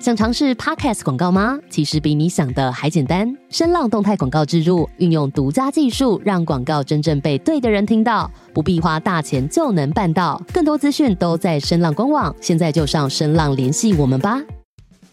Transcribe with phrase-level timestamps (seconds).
[0.00, 1.58] 想尝试 Podcast 广告吗？
[1.68, 3.36] 其实比你想的还简单。
[3.50, 10.40] 声浪动态广告植入，运用独家技术，让广告真正被对的人听到，不必花大钱就能办到。
[10.54, 14.40] 更多资讯都在声浪官网，现在就上声浪联系我们吧。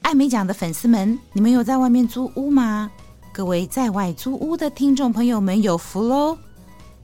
[0.04, 2.90] 艾美奖的粉丝们，你们有在外面租屋吗？
[3.34, 6.38] 各位在外租屋的听众朋友们有福喽！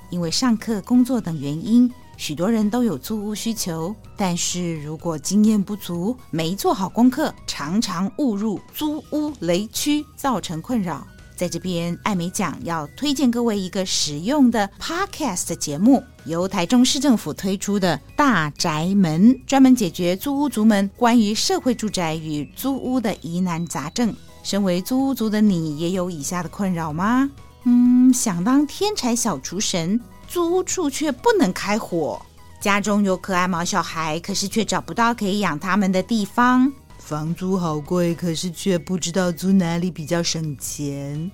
[0.09, 1.91] 因为上课、工作等原因。
[2.17, 11.05] 许多人都有租屋需求，但是如果经验不足，没做好功课，常常误入租屋雷区，造成困扰。
[11.35, 24.15] 在这边，艾美奖要推荐各位一个实用的 Podcast 节目，由台中市政府推出的《大宅门》，专门解决租屋族们关于社会住宅与租屋的疑难杂症。
[24.43, 27.29] 身为租屋族的你，也有以下的困扰吗？
[27.63, 29.99] 嗯，想当天才小厨神。
[30.33, 32.19] 租屋处却不能开火，
[32.59, 36.73] 家中有可爱毛小孩，可是却找不到可以养他们的地方。
[36.97, 41.31] 房租好贵，可是却不知道租哪里比较省钱。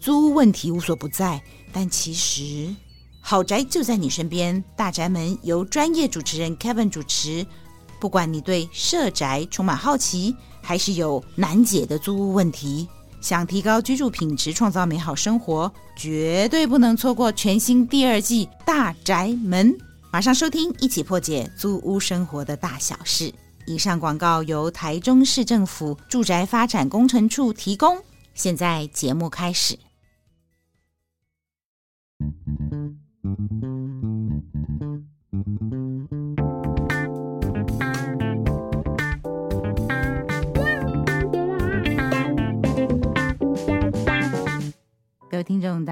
[0.00, 1.40] 租屋问题无所不在，
[1.72, 2.74] 但其实
[3.20, 4.64] 好宅就在你身边。
[4.74, 7.46] 大宅门由专业主持人 Kevin 主持，
[8.00, 12.88] 不管你对社宅充满好奇，还是有难解的租屋问题。
[13.20, 19.72] 想提高居住品质，创造美好生活，绝对不能错过全新第二季《大宅门》。
[20.12, 23.32] 马上收听，一起破解租屋生活的大小事。
[23.66, 27.96] 以上广告由台中市政府住宅发展工程处提供。
[28.34, 29.78] 现在节目开始。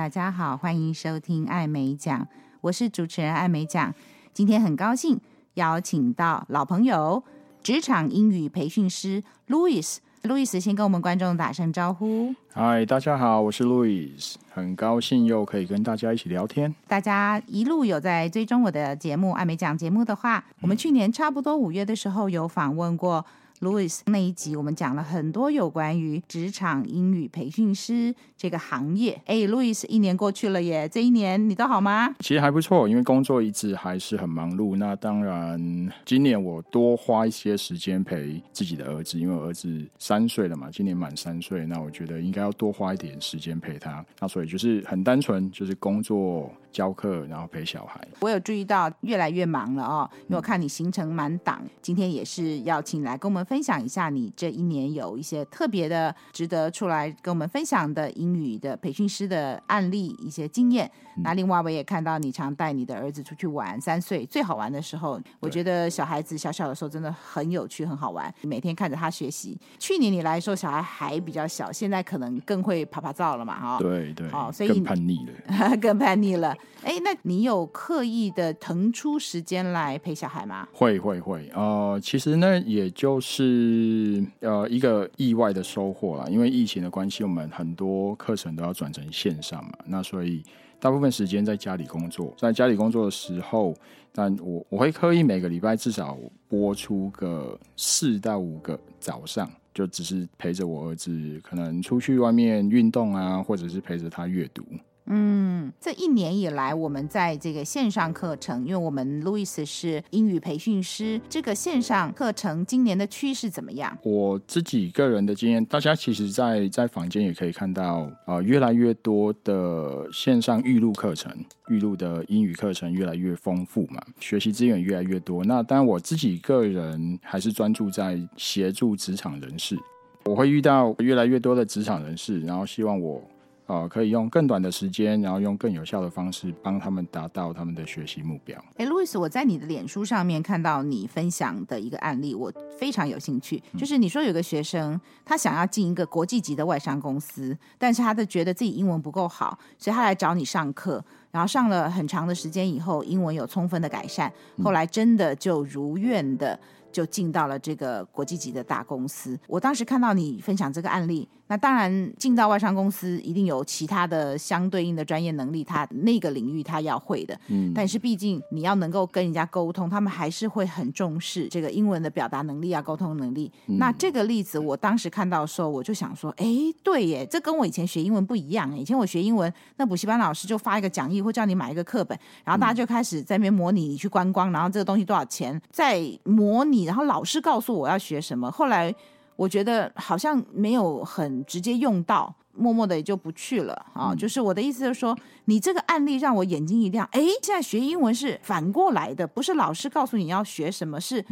[0.09, 2.27] 大家好，欢迎收听艾美奖，
[2.63, 3.95] 我是主持人艾美奖。
[4.33, 5.21] 今天很高兴
[5.53, 7.23] 邀请到老朋友，
[7.63, 9.99] 职场英语培训师 Louis。
[10.23, 12.35] Louis 先跟我们观众打声招呼。
[12.55, 16.75] 嗨，大家好，我是 Louis，很高兴又可以跟大家一起聊天。
[16.87, 23.27] 大家一路有在追踪我的节目艾美奖节目的话，我们去年差不多五月的时候有访问过。
[23.61, 29.21] Louis 那一集，我们讲了很多有关于职场英语培训师这个行业。
[29.27, 32.15] 哎，Louis，一年过去了耶，这一年你都好吗？
[32.21, 34.77] 其实还不错，因为工作一直还是很忙碌。
[34.77, 41.67] 那当然，今年我多花一些时间陪自己的儿子，因为我儿子三岁了嘛，今年满三岁。
[41.67, 44.05] 那我觉得应该要多花一点时间陪他。
[44.21, 46.49] 那所以就是很单纯，就是工作。
[46.79, 48.01] 教课，然后陪小孩。
[48.21, 51.61] 我有注意到越来越忙了哦，因为我看你行程满档。
[51.83, 60.89] 今天也是要请来跟我们分享一下你这一年有一些特别的、值得出来跟我们分享的英语的培训师的案例、一些经验。
[61.17, 68.33] 嗯、那另外我也看到你常带你的儿子出去玩，三岁最好玩的时候，我觉得小孩子小小的时候真的很有趣、很好玩。
[68.43, 69.59] 每天看着他学习。
[69.81, 73.79] 去年你来的时候小孩还比较小，现在可能更会趴趴走了嘛，哈。
[73.81, 74.29] 对对。
[74.31, 76.55] 哦，所以 更叛逆了，更叛逆了。
[76.83, 80.67] 哎，那你有刻意的腾出时间来陪小孩吗？
[80.73, 86.27] 会会会，呃，其实呢，也就是呃一个意外的收获啦。
[86.31, 90.43] 因为疫情的关系，我们很多课程都要转成线上嘛，那所以
[90.79, 92.33] 大部分时间在家里工作。
[92.39, 93.75] 在家里工作的时候，
[94.13, 96.17] 但我我会刻意每个礼拜至少
[96.49, 104.63] 播出个四到五个早上，就只是陪着我儿子，可能出去外面运动啊，或者是陪着他阅读。
[105.11, 113.97] 嗯，这一年以来，我们在这个线上课程，因为我们 Louis 是英语培训师，这个线上课程今年的趋势怎么样？
[114.03, 121.33] 我自己个人的经验，大家其实在，在在坊间也可以看到，啊、越来越多的线上预录课程，
[121.69, 125.45] 预录的英语课程越来越丰富嘛，学习资源越来越多。
[125.45, 129.77] 那当然，我自己个人还是专注在协助职场人士，
[130.25, 133.23] 我会遇到越来越多的职场人士，然后希望我。
[133.69, 138.59] 呃，可以用更短的时间，然后用更有效的方式帮他们达到他们的学习目标。
[138.79, 143.63] 哎，Louis，我在你的脸书上面看到你分享的一个案例，我非常有兴趣。
[143.77, 154.33] 就是你说有个学生，他想要进一个国际级的外商公司，但是他的觉得自己英文不够好，所以他来找你上课，然后上了很长的时间以后，英文有充分的改善，
[154.65, 156.59] 后来真的就如愿的
[156.91, 159.39] 就进到了这个国际级的大公司。
[159.47, 161.29] 我当时看到你分享这个案例。
[161.49, 167.39] 那当然，进到外商公司一定有其他的相对应的专业能力，他那个领域他要会的。
[167.49, 173.51] 嗯，但是毕竟你要能够跟人家沟通，他们还是会很重视这个英文的表达能力啊，沟通能力。
[173.67, 173.79] 嗯。
[173.79, 176.47] 那这个例子，我当时看到的时候，我就想说，哎，
[176.83, 178.79] 对耶，这跟我以前学英文不一样。
[178.79, 188.51] 以前我学英文，那补习班老师就发一个讲义，或叫你买一个课本，然后大家就开始在那边模拟你去观光，然后这个东西多少钱，在模拟，然后老师告诉我要学什么。
[188.51, 188.95] 后来。
[189.39, 194.11] 我觉得好像没有很直接用到，默默的也就不去了啊。
[194.11, 201.25] 嗯、就是我的意思就是说，你这个案例让我眼睛一亮，哎，现在学英文是反过来的，不是老师告诉你要学什么，是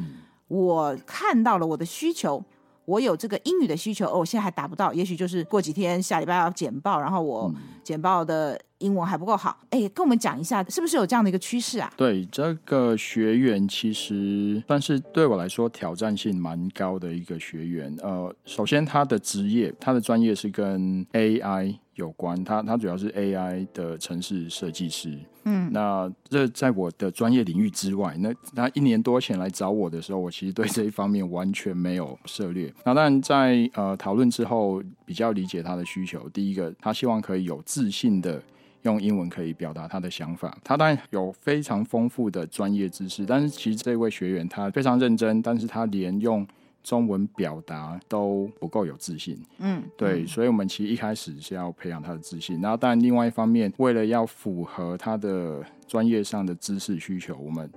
[0.47, 2.41] 我看到了我的需求。
[2.87, 7.53] 我有这个英语的需求，哦，我现在还达不到，也许就是过几天下礼拜要简报，然后我
[7.83, 9.59] 简报的英文还不够好。
[9.71, 11.93] 哎，跟我们讲一下，是不是有这样的一个趋势啊？
[11.97, 17.95] 对，这个学员其实算是对我来说挑战性蛮高的一个学员。
[18.03, 25.19] 呃，首先他的职业，他的专业是跟 AI 有关，他他主要是 AI 的城市设计师。
[25.45, 32.73] 嗯，那这在我的专业领域之外，那他一年多前来找我的时候，我其实对这一方面完全没有涉猎。
[32.85, 36.29] 那当然在呃讨论之后，比较理解他的需求。
[36.31, 38.43] 第一个，他希望可以有自信的
[38.83, 40.57] 用英文可以表达他的想法。
[40.63, 46.47] 他当然有非常丰富的专业知识，但是其实这位学员他非常认真，但是他连用
[46.87, 57.69] 中文表达都不够有自信，嗯，对，所以我们其实一开始是要培养他的自信，然后但另外一方面，为了要符合他的专业上的知识需求，我们，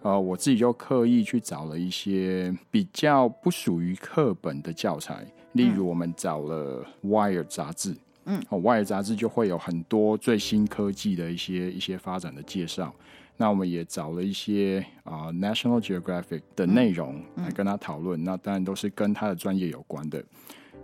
[0.00, 7.94] 呃，我自己就刻意去找了一些比较不属于课本的教材，例如我们找了《Wire》杂志，
[8.24, 12.90] 嗯，哦，《Wire》杂志就会有很多最新科技的一些一些发展的介绍。
[13.38, 20.24] 那我们也找了一些啊、呃、National Geographic 的内容来跟他讨论，那当然都是跟他的专业有关的。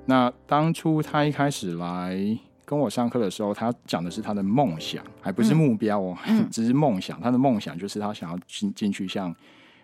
[0.04, 2.19] 那当初他一开始来
[2.64, 7.20] 跟我上课的时候，他讲的是他的梦想，还不是目标哦，嗯、 只是梦想。
[7.20, 9.34] 他的梦想就是他想要进进去像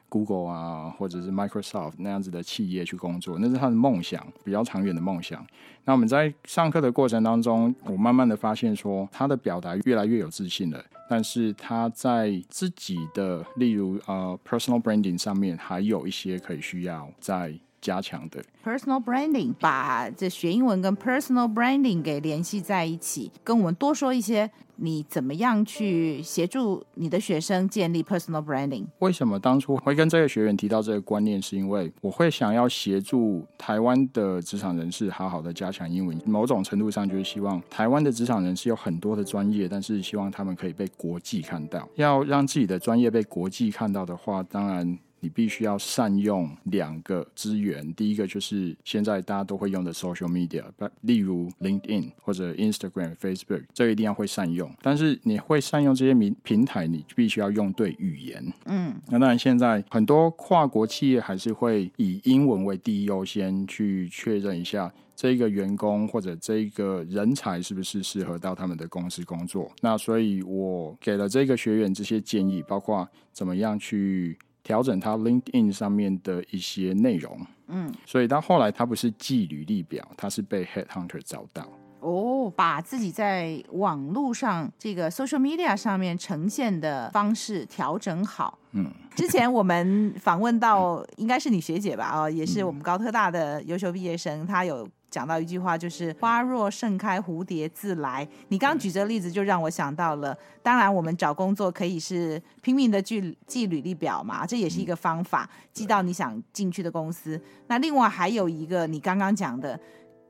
[0.08, 5.46] Google 啊，或者是 Microsoft 那样子的企业去工作，那是他的梦想，比较长远的梦想。
[5.84, 10.84] 那我们在上课的过程当中，我慢慢的发现说，他的表达越来越有自信了。
[11.08, 18.44] 但是他在自己的，例如呃，personal branding 上面，还有一些可以需要再加强的。
[18.64, 24.50] personal branding 把这学英文跟 personal branding 给联系在一起，跟我们多说一些。
[24.80, 28.84] 你怎么样去协助你的学生建立 personal branding？
[29.00, 31.42] 为什么当初会跟这个学员提到这个观念？
[31.42, 36.16] 是因为我会想要协助台湾的职场人士好好的加强英文。
[36.25, 41.88] 某种程度上，就是希望台湾的职场人士有很多的专业，但是希望他们可以被国际看到。
[41.96, 44.98] 要让自己的专业被国际看到的话，当然。
[45.20, 50.62] 你必须要善用两个资源，第一个就是现在大家都会用的 social media，
[51.00, 54.70] 例如 LinkedIn 或者 Instagram、Facebook，这一定要会善用。
[54.80, 58.52] 但是你会善用这些平平台，你必须要用对语言。
[58.66, 69.70] 嗯，那当然现在很多跨国企业还是会以英文为第一优先去确认一下这个员工或者这个人才是不是适合到他们的公司工作。
[69.80, 74.38] 那所以我给了这个学员这些建议，包括怎么样去。
[74.68, 81.66] 调整他 LinkedIn 上面的一些内容，嗯，所以到后来他不是寄履历表，他是被 Headhunter 找到。
[82.00, 88.58] 哦，把自己在网络上这个 social media 上面呈现的方式调整好。
[88.72, 92.04] 嗯，之前我们访问到 应该是你学姐吧？
[92.04, 94.86] 啊、哦，也是我们高特大的优秀毕业生，她有。
[95.10, 98.26] 讲到一句话，就是“花若盛开，蝴蝶自来”。
[98.49, 100.37] 你刚举这个例子，就让我想到了。
[100.62, 107.40] 当然，我们找工作可以是拼命的去寄履历表嘛，这也是一个方法，寄到你想进去的公司。
[107.69, 109.78] 那另外还有一个，你刚刚讲的，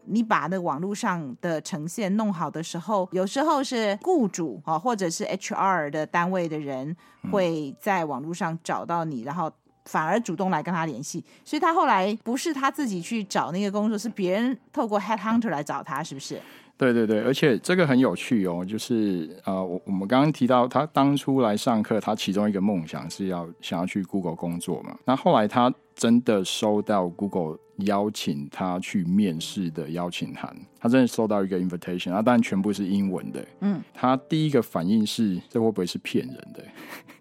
[0.05, 6.97] 你把那网络上的呈现弄好的时候，有时候是雇主啊，或者是 HR 的单位的人
[7.33, 9.53] 会在网络上找到你，然后。
[9.89, 16.39] 反而主动来跟他联系，所以他后来不是他自己去找那个工作，是别人透过 headhunter 来找他，是不是？
[16.77, 36.63] 对对对，而且这个很有趣哦，就是呃，我我们刚刚提到他当初来上课，他其中一个梦想是要想要去 Google 工作嘛，那后来他真的收到 Google 邀请他去面试的邀请函，他真的收到一个 invitation，那当然全部是英文的，嗯，他第一个反应是这会不会是骗人的？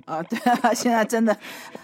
[0.08, 1.38] 啊， 对啊，现在真的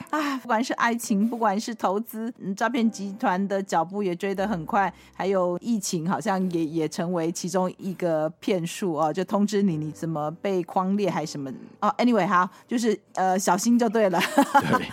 [0.10, 14.20] 啊，不管是爱情，不管是投资，嗯，诈骗集团的脚步也追得很快，还有疫情，好像也也成为其中一个骗术啊，就通知你你怎么被框列还是什么啊？Anyway，好，就是呃，小心就对了。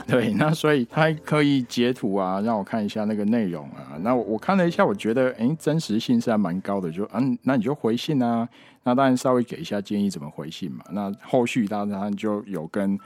[0.07, 3.95] 对对，那所以他还可以截图啊，让我看一下那个内容啊。
[4.01, 8.49] 那我我看了一下，我觉得哎，真实性是还蛮高的，就嗯，那你就回信啊。
[8.83, 10.85] 那当然稍微给一下建议怎么回信嘛。
[10.93, 12.99] 那后续当然就有跟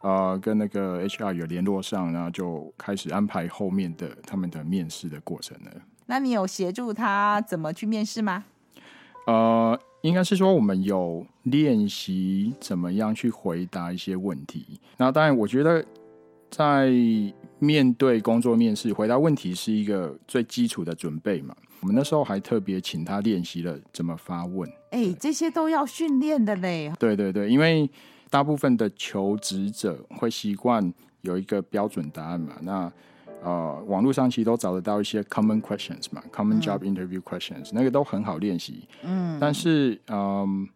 [0.00, 5.70] 呃跟那个 HR 有联络上，然后就开始安排后面的他们的面试的过程了。
[6.06, 8.44] 那你有协助他怎么去面试吗？
[9.26, 14.78] 呃，应该是说我们有练习怎么样去回答一些问题。
[14.96, 15.84] 那当然，我觉得
[16.48, 16.92] 在
[17.58, 21.56] 面对工作面试，回答问题是一个最基础的准备嘛。
[21.80, 24.70] 我们那时候还特别请他练习了怎么发问。
[24.96, 26.90] 哎，这些都要训练的嘞。
[26.98, 27.88] 对对对，因为
[28.30, 32.54] 大部分的求职者会习惯有一个标准答案嘛。
[32.62, 32.90] 那
[33.42, 38.88] 呃，网络上其实都找得到一些 common questions 嘛，common job interview questions，嗯，那个都很好练习。
[39.02, 40.68] 嗯，但是嗯，呃，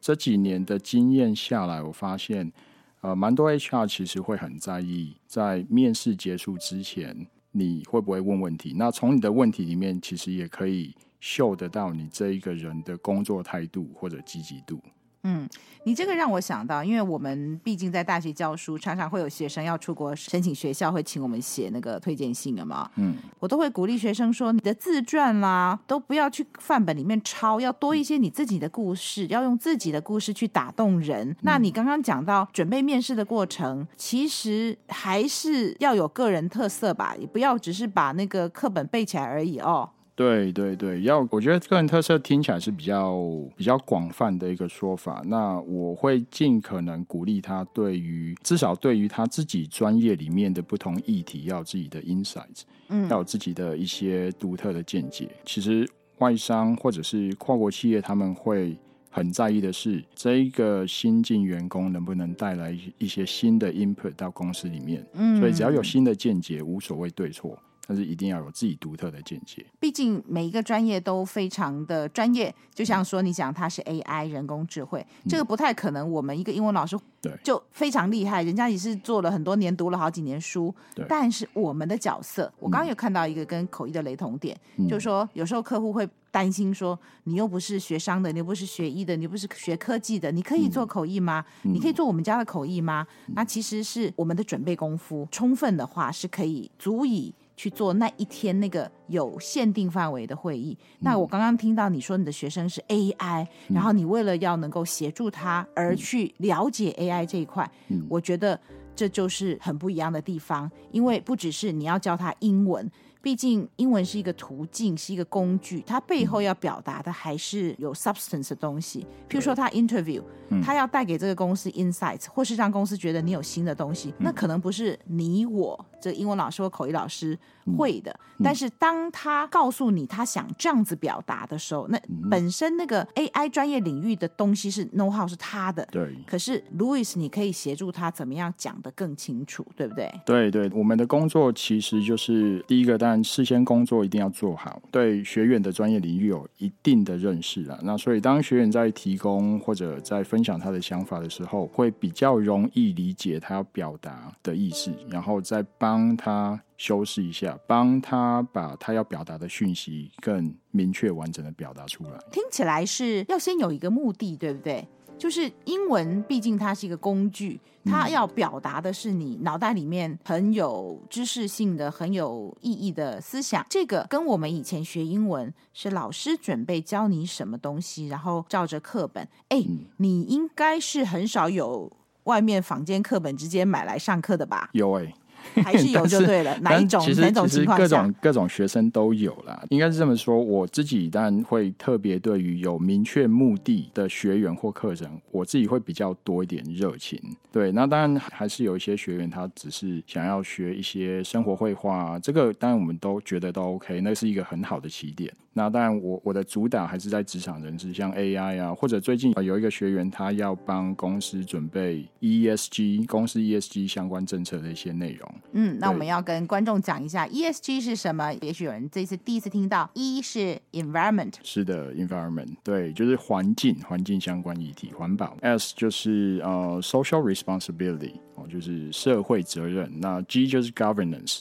[0.00, 2.52] 这几年的经验下来，我发现。
[3.00, 7.14] 呃，蛮多 HR 其实会很在意，在面试结束之前，
[7.52, 8.72] 你会不会问问题？
[8.78, 14.78] 那从你的问题里面，其实也可以嗅得到你这一个人的工作态度或者积极度。
[15.26, 15.48] 嗯，
[15.84, 22.90] 你这个让我想到，因为我们毕竟在大学教书，常常会有学生要出国申请学校，会请我们写那个推荐信的嘛。
[22.96, 31.30] 嗯，我都会鼓励学生说，你的自传啦，都不要去范本里面抄，要多一些你自己的故事，要用自己的故事去打动人。
[31.30, 39.88] 嗯，那你刚刚讲到准备面试的过程，其实还是要有个人特色吧，也不要只是把那个课本背起来而已哦。
[40.16, 43.18] 对对对，要我觉得个人特色听起来是比较
[43.56, 45.22] 比较广泛的一个说法。
[45.26, 55.28] 那我会尽可能鼓励他，对于至少对于他自己专业里面的不同议题，要有自己的 insights，嗯，要有自己的一些独特的见解。
[55.44, 58.76] 其实外商或者是跨国企业，他们会
[59.10, 65.04] 很在意的是这一个新进员工能不能带来一些新的 input 到公司里面。
[65.14, 67.58] 嗯，所以只要有新的见解，无所谓对错。
[67.86, 69.64] 但是一定要有自己独特的见解。
[69.78, 76.10] 毕竟每一个专业都非常的专业，就像说你讲他是 AI 人工智慧，嗯，这个不太可能。
[76.10, 80.74] 我们一个英文老师对就非常厉害，人家也是做了很多年，读了好几年书。
[80.94, 81.04] 对。
[81.08, 91.44] 但是我们的角色，我刚刚有看到一个跟口译的雷同点，嗯，就是说有时候客户会担心说，你又不是学商的，你又不是学医的，你又不是学科技的，你可以做口译吗？
[91.64, 93.06] 嗯，你可以做我们家的口译吗？
[93.26, 97.34] 嗯，那其实是我们的准备功夫充分的话，是可以足以。
[97.56, 100.76] 去做那一天那个有限定范围的会议。
[101.00, 107.70] 那我刚刚听到你说你的学生是 AI，然后你为了要能够协助他而去了解 AI 这一块，
[108.08, 108.58] 我觉得
[108.96, 112.90] 这就是很不一样的地方，因为不只是你要教他英文。
[113.24, 119.00] 毕竟英文是一个途径，是一个工具，它背后要表达的还是有 substance 的东西。
[119.30, 120.22] 譬如说，他 interview，
[120.62, 127.36] 他要带给这个公司 insights，或是让公司觉得你有新的东西，那可能不是你我这个英文老师或口译老师
[127.78, 128.14] 会的。
[128.42, 135.86] 但是当他告诉你他想这样子表达的时候，那本身那个 AI 专业领域的东西是 know how 是他的。
[135.90, 136.14] 对。
[136.26, 140.12] 可是 Louis，你可以协助他怎么样讲得更清楚，对不对？
[140.26, 147.78] 对对，我们的工作其实就是第一个，当然事先工作一定要做好，对学员的专业领域有一定的认识了。
[147.82, 162.18] 那所以当学员在提供或者在分享他的想法的时候，会比较容易理解他要表达的意思，然后再帮他修饰一下，帮他把他要表达的讯息更明确完整的表达出来。
[162.32, 164.86] 听起来是要先有一个目的，对不对？
[165.18, 173.64] 就是英文，毕竟它是一个工具，它要表达的是你脑袋里面很有知识性的、很有意义的思想。
[173.70, 179.26] 这个跟我们以前学英文是老师准备教你什么东西，然后照着课本。
[179.48, 179.64] 哎，
[179.96, 181.90] 你应该是很少有
[182.24, 184.68] 外面坊间课本直接买来上课的吧？
[184.72, 185.14] 有哎、欸。
[185.62, 187.00] 还是有就对了，哪一种？
[187.00, 187.84] 其实哪种情况下？
[187.84, 190.38] 其实各种各种学生都有啦，应该是这么说。
[190.38, 197.20] 我自己当然会特别对于有明确目的的学员或课程，我自己会比较多一点热情。
[197.52, 205.32] 对，那当然还是有一些学员他只是想要学一些生活绘画，这个当然我们都觉得都 OK，那是一个很好的起点。
[205.56, 215.33] 那当然我，我我的主打还是在职场人士，像 AI 啊，或者最近有一个学员他要帮公司准备 ESG 公司 ESG 相关政策的一些内容。
[215.52, 218.32] 嗯，那我们要跟观众讲一下 ESG 是什么？
[218.40, 225.36] 也许有人这次第一次听到，E 是 environment，是的，environment，对，就是环境，环境相关议题，环保。
[225.42, 229.90] S 就是呃 social responsibility，哦，就是社会责任。
[230.00, 231.40] 那 G 就是 governance。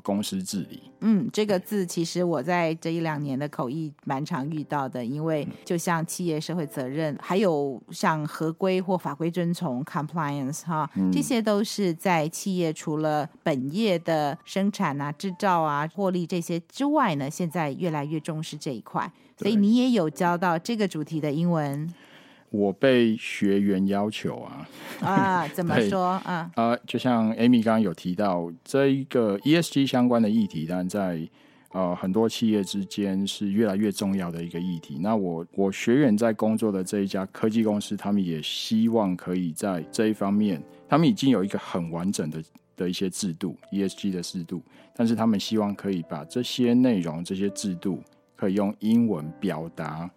[0.00, 21.92] 公司治理，嗯，这个字其实我在这一两年的口译蛮常遇到的，因为就像企业社会责任，还有像合规或法规遵从 compliance 哈，这些都是在企业除了本业的生产啊、制造啊、获利这些之外呢，现在越来越重视这一块，所以你也有教到这个主题的英文。
[22.52, 24.68] 我被学员要求啊，
[25.00, 26.50] 啊， 怎么说啊？
[26.54, 31.26] 啊，就像 Amy 刚刚有提到这一个 ESG 相关的议题，但在
[31.70, 34.98] 呃很多企业之间是越来越重要的一个议题。
[35.00, 42.42] 那我我学员在工作的这一家科技公司，他们也希望可以在这一方面，他们已经有一个很完整的
[42.76, 44.62] 的一些制度，ESG 的制度，
[44.94, 48.02] 但是他们希望可以把这些内容、这些制度
[48.36, 50.10] 可以用英文表达。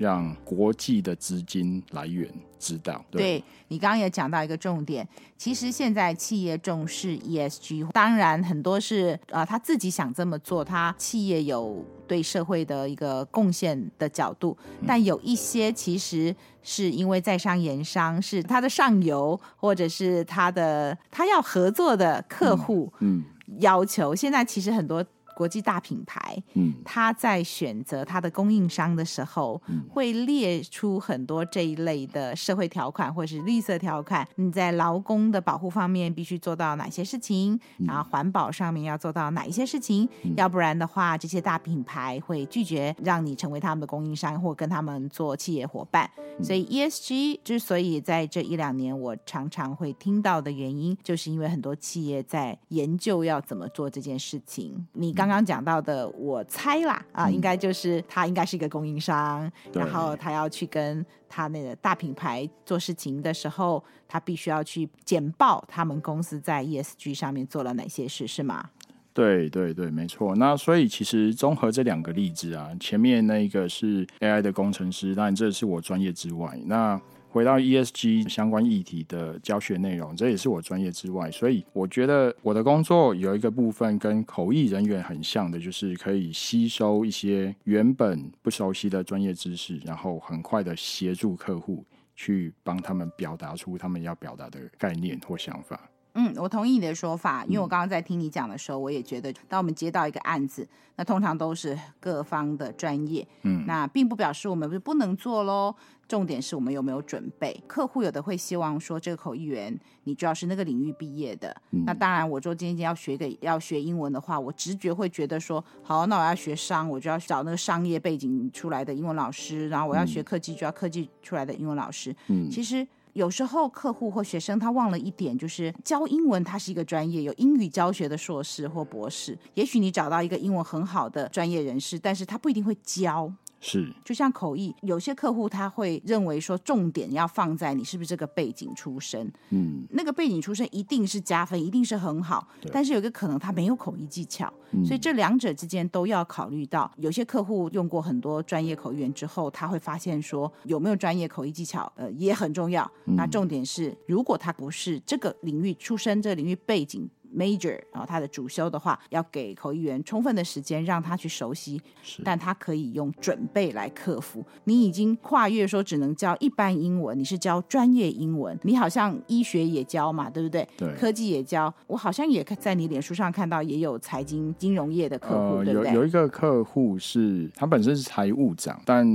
[0.00, 2.26] 让国际的资金来源
[2.58, 3.04] 知道。
[3.10, 23.22] 对，对，你刚刚也讲到一个重点，其实现在企业重视 ESG，当然很多是啊、呃、他自己想这么做，他企业有对社会的一个贡献的角度，但有一些其实是因为在商言商，是他的上游或者是他的他要合作的客户，嗯，
[23.58, 25.04] 要求、嗯、现在其实很多。
[25.34, 34.26] 国际大品牌，嗯，他在选择他的供应商的时候，嗯，会列出很多这一类的社会条款或者是绿色条款。
[34.34, 37.58] 你在劳工的保护方面必须做到哪些事情？
[37.78, 40.06] 嗯，然后环保上面要做到哪一些事情？
[40.24, 46.10] 嗯，要不然的话，这些大品牌会拒绝让你成为他们的供应商或跟他们做企业伙伴。
[46.18, 54.86] 嗯，所以 ESG 之所以在这一两年我常常会听到的原因，就是因为很多企业在研究要怎么做这件事情。
[54.92, 55.29] 你刚。
[55.30, 68.70] 刚刚讲到的，我猜啦啊，嗯、应该就是他应该是一个供应商，然后他要去跟他那个大品牌做事情的时候，他必须要去简报他们公司在 ESG 上面做了哪些事，是吗？
[69.14, 70.34] 对对对，没错。
[70.34, 77.00] 那所以其实综合这两个例子啊，前面那一个是 AI 的工程师，当然这是我专业之外，那。
[77.32, 91.84] 回到 ESG 相关议题的教学内容，这也是我专业之外，所以我觉得我的工作有一个部分跟口译人员很像的，就是可以吸收一些原本不熟悉的专业知识，然后很快的协助客户
[92.14, 95.89] 去帮他们表达出他们要表达的概念或想法。
[96.14, 105.74] 嗯，我同意你的说法，因为我刚刚在听你讲的时候，我也觉得，当我们接到一个案子，那通常都是各方的专业，嗯，那并不表示我们不不能做喽。
[106.08, 107.62] 重点是我们有没有准备？
[107.68, 111.56] 客户有的会希望说，这个口译员你主要是那个领域毕业的。
[111.70, 119.68] 嗯、那当然，我说今天要学个要学英文的话，我直觉会觉得说，好，那我要学商，我就要找那个商业背景出来的英文老师。
[119.68, 122.12] 然后我要学科技，就要科技出来的英文老师。
[122.26, 129.36] 嗯，其实有时候客户或学生他忘了一点，就是教英文，它是一个专业，有英语教学的硕士或博士。
[129.54, 133.32] 也许你找到一个英文很好的专业人士，但是他不一定会教。
[133.60, 146.90] 是，就像口译，有些客户他会认为说，重点要放在你是不是这个背景出身，嗯，那个背景出身一定是加分，一定是很好，但是有一个可能他没有口译技巧，嗯、所以这两者之间都要考虑到。
[146.96, 152.90] 有些客户用过很多专业口译员之后，他会发现说，有没有专业口译技巧，呃，也很重要。
[153.04, 157.08] 嗯、那重点是，如果他不是这个领域出身，这个领域背景。
[157.34, 161.80] Major 然后他的主修的话，要给口译员充分的时间让他去熟悉，
[162.24, 164.44] 但他可以用准备来克服。
[164.64, 170.66] 你已经跨越说只能教一般英文，你是教专业英文，你好像医学也教嘛，对不对？
[170.76, 171.72] 对，科技也教。
[171.86, 175.92] 我好像也在你脸书上看到也有财经金融业的客户，呃、对不对？
[175.92, 179.06] 有有一个客户是他本身是财务长，但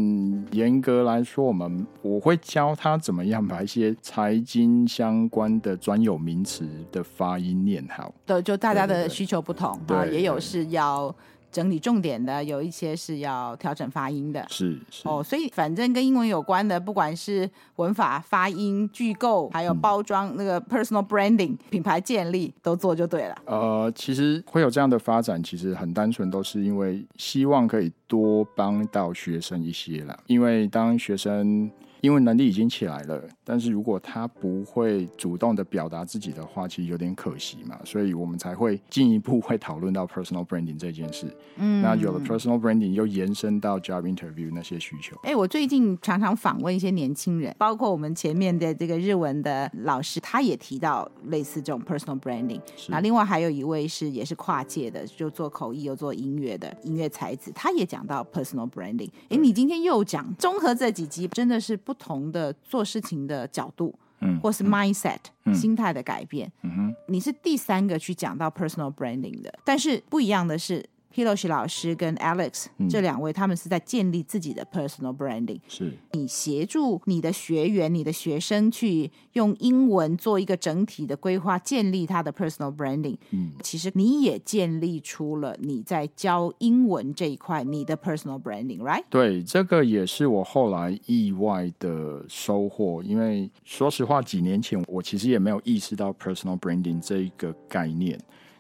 [0.51, 8.04] 严格来说，我们我会教他怎么样把一些财经相关的专有名词的发音念好。
[8.25, 11.13] 对，就大家的需求不同啊，也有是要
[11.51, 23.35] 整理重点的，有一些是要调整发音的，是是哦，所以反正跟英文有关的，不管是文法、发音、句构，还有包装，嗯、那个 personal branding 品牌建立都做就对了。
[23.45, 31.71] 呃，其实会有这样的发展，其实很单纯，都是因为希望可以多帮到学生一些啦，因为当学生。
[32.05, 41.25] 英文能力已经起来了，但是如果他不会主动的表达自己的话，其实有点可惜嘛，所以我们才会进一步会讨论到 personal branding 这件事。
[41.55, 45.17] 嗯，那有了 personal branding，又延伸到 job interview 那些需求。
[45.23, 52.61] 哎，我最近常常访问一些年轻人，包括我们前面的这个日文的老师，他也提到类似这种 personal branding。
[52.87, 59.09] 那另外还有一位是也是跨界的，就做口译又做音乐的音乐才子，他也讲到 personal branding。
[59.29, 61.94] 哎，你今天又讲，综合这几集真的是不。
[61.95, 70.85] 不同的做事情的角度，嗯，或是 mindset、嗯、心态的改变，嗯哼，你是第三个去讲到 personal branding 的，但是不一样的是。
[71.15, 75.61] Hiroshi 老师跟 Alex、嗯、这两位，他们是在建立自己的 personal branding。
[75.69, 83.15] 是你协助你的学员、你的学生去用英文做一个整体的规划，建立他的 personal branding。
[83.31, 89.03] 嗯，其实你也建立出了你在教英文这一块你的 personal branding，right？
[89.09, 98.19] 对，这个也是我后来意外的收获，因为说实话，几年前我其实也没有意识到 personal branding 这一个概念。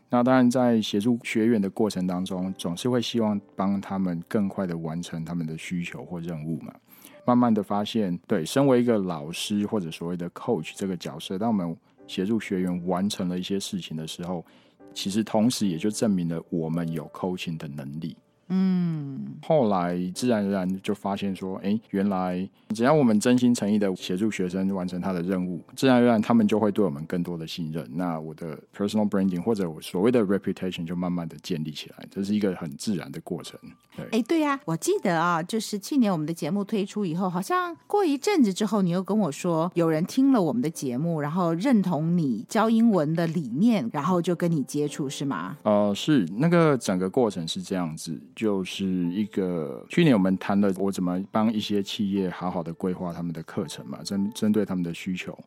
[0.09, 6.73] 那当然，在协助学员的过程当中，总是会希望帮他们更快的完成他们的需求或任务嘛。
[7.25, 14.45] 慢慢的发现，对，身为一个老师或者所谓的 coach 这个角色，当我们协助学员完成了一些事情的时候，
[14.93, 18.15] 其实同时也就证明了我们有 coaching 的能力。
[18.49, 27.87] 嗯，后来自然而然就发现说，哎，原来只要我们真心诚意的协助学生完成他的任务，自然而然他们就会对我们更多的信任。
[27.93, 33.59] 那我的 personal branding 或者我所谓的 reputation 就慢慢的建立起来，这是一个很自然的过程。
[33.95, 45.57] 对，哎，对呀，我记得啊，就是去年我们的节目推出以后，好像过一阵子之后，你又跟我说，有人听了我们的节目，然后认同你教英文的理念，然后就跟你接触，是吗？
[45.63, 48.21] 呃，是，那个整个过程是这样子。
[48.35, 55.37] 就是一个去年我们谈了我怎么帮一些企业好好的规划他们的课程嘛，针针对他们的需求。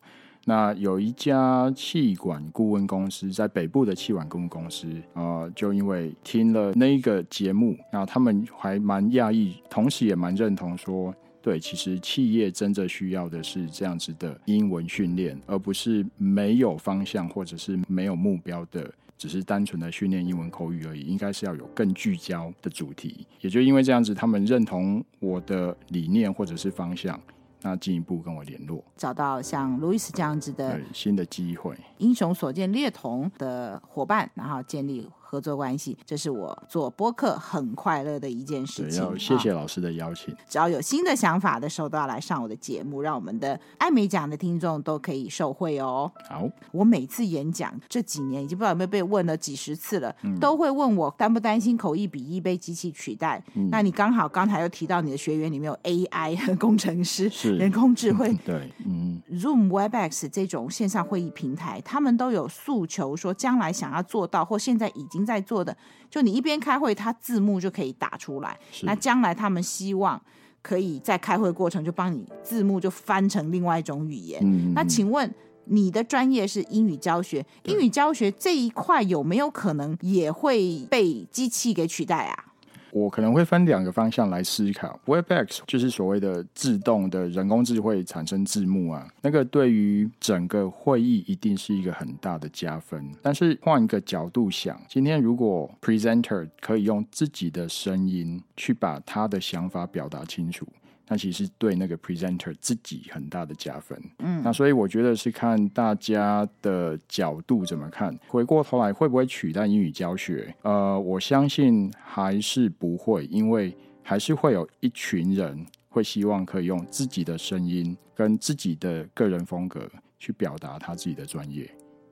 [0.45, 18.91] 那有一家气管顾问公司在北部的气管顾问公司啊、呃，就因为听了那一个节目，然后他们还蛮讶异，同时也蛮认同说，对，其实企业真正需要的是这样子的英文训练，而不是没有方向或者是没有目标的。
[19.19, 23.27] 只是单纯的训练英文口语而已，应该是要有更聚焦的主题。
[23.41, 27.19] 也就因为这样子，他们认同我的理念或者是方向，
[27.61, 35.05] 那进一步跟我联络，找到像路易斯这样子的新的机会，英雄所见略同的伙伴，然后建立。
[35.29, 38.99] 合作关系，这是我做播客很快乐的一件事情。
[38.99, 40.35] 要谢谢老师的邀请。
[40.47, 46.11] 只要有新的想法的时候，都要来上我的节目，让我们的艾美奖的听众都可以受惠哦。
[46.27, 53.39] 好，我每次演讲这几年已经不知道有没有被问了几十次了，嗯、都会问我担不担心口译笔译被机器取代？
[53.53, 65.18] 嗯、那你刚好刚才又提到你的学员里面有 AI 和工程师，是人工智慧， 对，嗯，Zoom、Webex 这种线上会议平台，他们都有诉求说将来想要做到，或现在已经。
[65.25, 65.75] 在做的，
[66.09, 68.57] 就你一边开会，它字幕就可以打出来。
[68.83, 70.21] 那将来他们希望
[70.61, 74.41] 可以在开会过程就帮你字幕就翻成另外一种语言。
[74.43, 75.33] 嗯、那请问
[75.65, 82.48] 你的专业是英语教学，英语教学这一块有没有可能也会被机器给取代啊？
[82.91, 84.99] 我可能会分两个方向来思考。
[85.05, 93.09] Webex 就是所谓的自动的人工智慧产生字幕啊，那个对于整个会议一定是一个很大的加分。
[93.21, 100.67] 但是换一个角度想，今天如果 Presenter 可以用自己的声音去把他的想法表达清楚。
[101.11, 108.15] 那其实对那个 presenter 自己很大的加分，嗯，那所以我觉得是看大家的角度怎么看。
[108.27, 110.53] 回过头来会不会取代英语教学？
[110.61, 121.67] 呃，我相信还是不会，因为还是会有一群人会希望可以用自己的声音跟自己的个人风格去表达他自己的专业。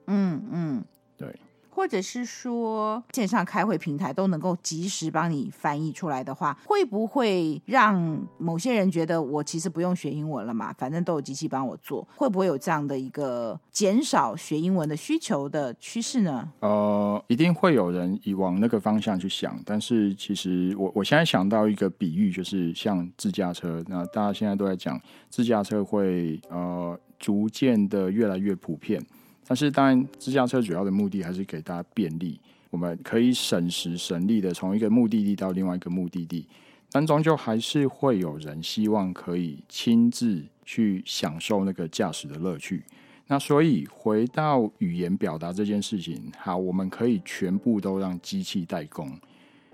[0.07, 1.39] 嗯嗯，嗯对。
[1.77, 10.73] 或者是说线上开会平台都能够及时帮你翻译出来的话，会不会让某些人觉得我其实不用学英文了嘛？
[10.73, 16.51] 反正都有机器帮我做，会不会有这样的一个减少学英文的需求的趋势呢？
[16.61, 28.99] 呃，一定会有人以往那个方向去想，但是其实我我现在想到一个比喻，就是像自驾车，那大家现在都在讲自驾车会呃逐渐的越来越普遍。
[29.47, 32.37] 但是，当然，自驾车主要的目的还是给大家便利，
[32.69, 36.45] 我们可以省时省力的从一个目的地到另外一个目的地，
[36.91, 42.83] 但终究还是会有人希望可以亲自去享受那个驾驶的乐趣。
[43.27, 49.09] 那所以回到语言表达这件事情，好，我们可以全部都让机器代工。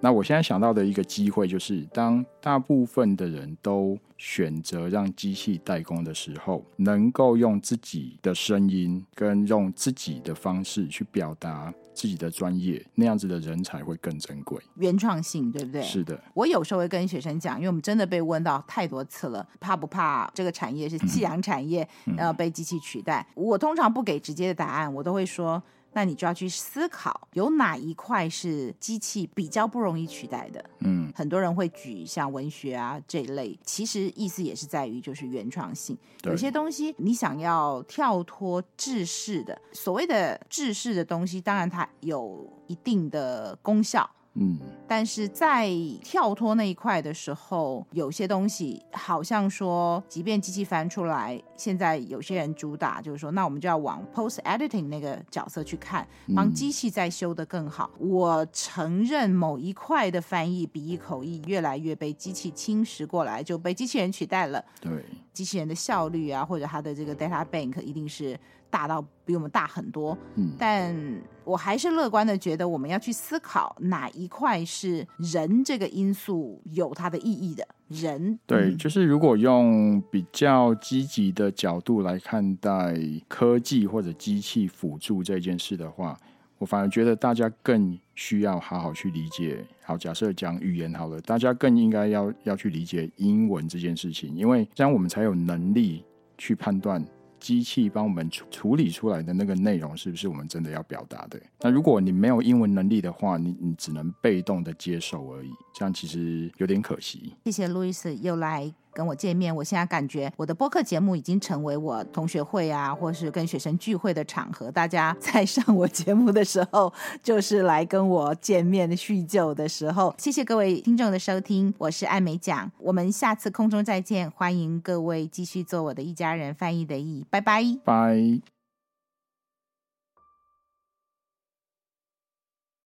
[0.03, 14.61] 那我现在想到的一个机会，就是当大部分的人都选择让机器代工的时候，能够用自己的声音跟用自己的方式去表达自己的专业，那样子的人才会更珍贵。
[14.75, 15.81] 原创性，对不对？
[15.81, 16.21] 是的。
[16.33, 21.87] 我有时候会跟学生讲，因为我们真的被问到太多次了，怕不怕这个产业是夕阳产业，
[22.17, 23.25] 然后被机器取代？
[23.37, 25.63] 嗯、我通常不给直接的答案，我都会说。
[25.93, 30.63] 那你就要去思考，有哪一块是机器比较不容易取代的？
[30.79, 35.97] 嗯，很多人会举像文学啊这一类，其实意思也是在于就是原创性。
[36.23, 44.09] 有些东西你想要跳脱制式的，所谓的制式的东西，当然它有一定的功效。
[44.35, 45.69] 嗯，但是在
[46.03, 57.89] 跳脱那一块的时候，有些东西好像说，即便机器翻出来，现在有些人主打就是说，那我们就要往 post editing 那个角色去看，帮机器再修得更好。
[57.99, 64.63] 嗯、我承认某一块的翻译、笔译、口译越来越被机器侵蚀过来，就被机器人取代了。
[64.81, 64.91] 对，
[65.31, 68.39] 机器人的效率啊，或者它的这个 data bank 一定是。
[68.73, 70.95] 大到比我们大很多，嗯，但
[71.43, 77.63] 我还是乐观的觉得，我们要去思考哪一块是人这个因素有它的意义的。
[77.87, 78.39] 人。
[78.45, 82.95] 对，嗯、就是如果用比较积极的角度来看待
[83.27, 86.17] 科技或者机器辅助这件事的话，
[86.57, 89.63] 我反而觉得大家更需要好好去理解。
[89.83, 96.03] 好，假设讲语言好了，大家更应该要要去理解英文这件事情，因为这样我们才有能力
[96.37, 97.03] 去判断。
[97.43, 101.37] 机器帮我们处处理出来的那个内容，是不是我们真的要表达的？
[101.59, 107.33] 那如果你没有英文能力的话，你你只能被动的接受而已，这样其实有点可惜。
[107.43, 108.73] 谢谢路易斯又来。
[108.93, 114.71] 跟我见面，我现在感觉我的播客节目已经成为我同学会啊，或是跟学生聚会的场合。
[114.71, 120.13] 大家在上我节目的时候，就是来跟我见面叙旧的时候。
[120.17, 126.53] 谢谢各位听众的收听，我是艾美奖，我们下次空中再见，欢迎各位继续做我的一家人。
[126.53, 128.52] 翻译的译，拜拜，拜。